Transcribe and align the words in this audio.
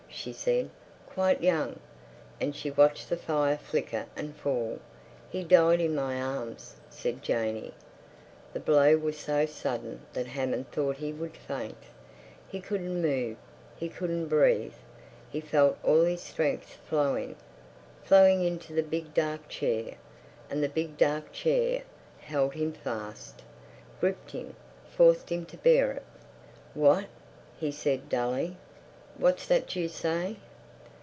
she 0.13 0.33
said. 0.33 0.69
"Quite 1.07 1.41
young." 1.41 1.79
And 2.39 2.53
she 2.53 2.69
watched 2.69 3.07
the 3.09 3.15
fire 3.17 3.57
flicker 3.57 4.05
and 4.15 4.35
fall. 4.35 4.79
"He 5.29 5.41
died 5.43 5.79
in 5.79 5.95
my 5.95 6.21
arms," 6.21 6.75
said 6.91 7.23
Janey. 7.23 7.73
The 8.53 8.59
blow 8.59 8.97
was 8.97 9.17
so 9.17 9.45
sudden 9.47 10.01
that 10.13 10.27
Hammond 10.27 10.69
thought 10.69 10.97
he 10.97 11.11
would 11.13 11.35
faint. 11.37 11.77
He 12.47 12.59
couldn't 12.59 13.01
move; 13.01 13.37
he 13.77 13.87
couldn't 13.89 14.27
breathe. 14.27 14.73
He 15.29 15.39
felt 15.39 15.77
all 15.81 16.03
his 16.03 16.21
strength 16.21 16.77
flowing—flowing 16.87 18.43
into 18.43 18.73
the 18.75 18.83
big 18.83 19.13
dark 19.15 19.47
chair, 19.47 19.95
and 20.51 20.61
the 20.61 20.69
big 20.69 20.97
dark 20.97 21.31
chair 21.31 21.83
held 22.19 22.53
him 22.53 22.73
fast, 22.73 23.43
gripped 24.01 24.31
him, 24.31 24.55
forced 24.87 25.31
him 25.31 25.45
to 25.45 25.57
bear 25.57 25.91
it. 25.93 26.03
"What?" 26.75 27.05
he 27.57 27.71
said 27.71 28.09
dully. 28.09 28.57
"What's 29.17 29.45
that 29.47 29.75
you 29.75 29.87
say?" 29.89 30.37